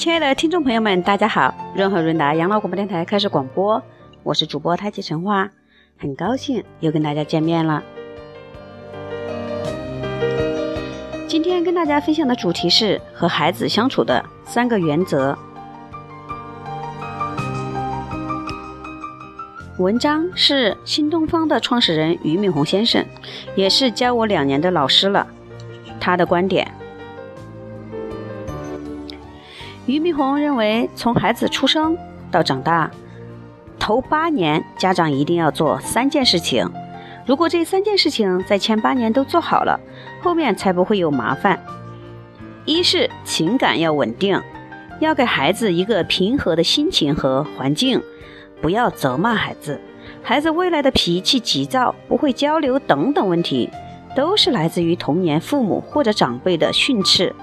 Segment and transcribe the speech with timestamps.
[0.00, 1.54] 亲爱的听众朋友们，大家好！
[1.74, 3.82] 润和润达养老广播电台开始广播，
[4.22, 5.46] 我是主播太极陈花，
[5.98, 7.82] 很高兴又跟大家见面了。
[11.28, 15.36] 今天跟大家分享的主题是和孩子相处的三个原则。
[19.76, 23.04] 文章是新东方的创始人俞敏洪先生，
[23.54, 25.26] 也是教我两年的老师了。
[26.00, 26.66] 他的观点。
[29.90, 31.98] 俞敏洪认为，从孩子出生
[32.30, 32.88] 到长大，
[33.76, 36.70] 头八年家长一定要做三件事情。
[37.26, 39.80] 如果这三件事情在前八年都做好了，
[40.22, 41.58] 后面才不会有麻烦。
[42.64, 44.40] 一是情感要稳定，
[45.00, 48.00] 要给孩子一个平和的心情和环境，
[48.62, 49.80] 不要责骂孩子。
[50.22, 53.68] 孩子未来的脾气急躁、不会交流等等问题，
[54.14, 57.34] 都是来自于童年父母或者长辈的训斥。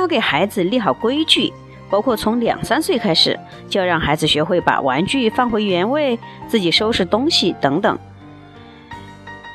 [0.00, 1.52] 要给孩子立好规矩，
[1.88, 7.98] 包括从两三岁开始，就要让孩子学会把玩具放回原位，自己收拾东西等等。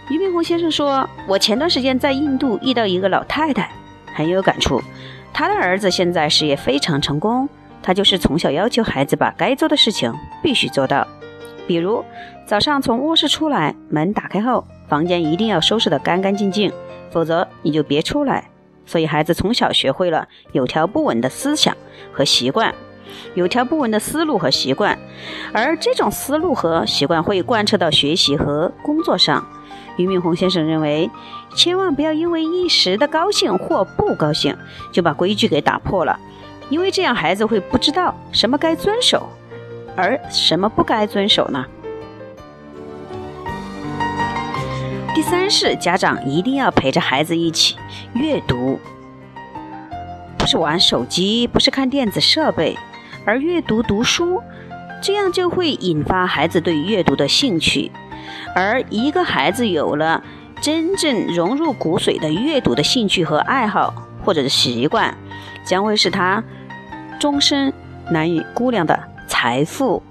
[0.09, 3.71] 俞敏洪先生说：“我前段时间在印度遇到一个老太太，
[4.13, 4.79] 很有感触。
[5.33, 7.49] 她的儿子现在事业非常成功，
[7.81, 11.07] 他就是从小要求孩子把该做的事情必须做到，
[11.67, 12.05] 比如
[12.45, 16.71] 早上从卧室出来，门打开后，房间一定要收拾得干干净净，
[17.09, 18.47] 否则你就别出来。”
[18.85, 21.75] 所以，孩子从小学会了有条不紊的思想
[22.11, 22.73] 和习惯，
[23.33, 24.97] 有条不紊的思路和习惯，
[25.53, 29.45] 而这种思路和习惯会贯彻到学习和工作上。
[29.97, 31.09] 俞敏洪先生认为，
[31.55, 34.55] 千万不要因为一时的高兴或不高兴
[34.91, 36.19] 就把规矩给打破了，
[36.69, 39.29] 因为这样孩子会不知道什么该遵守，
[39.95, 41.65] 而什么不该遵守呢？
[45.15, 47.77] 第三是，家长一定要陪着孩子一起
[48.15, 48.77] 阅读，
[50.37, 52.77] 不是玩手机，不是看电子设备，
[53.23, 54.43] 而阅读读书，
[55.01, 57.89] 这样就会引发孩子对阅读的兴趣。
[58.53, 60.21] 而一个孩子有了
[60.59, 63.93] 真正融入骨髓的阅读的兴趣和爱好，
[64.25, 65.17] 或者是习惯，
[65.63, 66.43] 将会是他
[67.21, 67.71] 终身
[68.11, 70.03] 难以估量的财富。